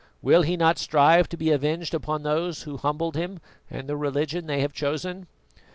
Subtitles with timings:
[0.23, 4.47] Will he not strive to be avenged upon those who humbled him and the religion
[4.47, 5.27] they have chosen?"